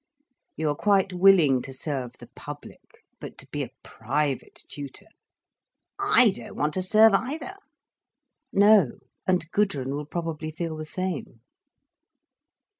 You 0.55 0.67
are 0.69 0.75
quite 0.75 1.13
willing 1.13 1.61
to 1.61 1.71
serve 1.71 2.13
the 2.17 2.25
public—but 2.35 3.37
to 3.37 3.47
be 3.49 3.61
a 3.61 3.69
private 3.83 4.63
tutor—" 4.67 5.05
"I 5.99 6.31
don't 6.31 6.55
want 6.55 6.73
to 6.73 6.81
serve 6.81 7.13
either—" 7.13 7.53
"No! 8.51 8.93
And 9.27 9.45
Gudrun 9.51 9.93
will 9.93 10.07
probably 10.07 10.49
feel 10.49 10.75
the 10.75 10.85
same." 10.85 11.41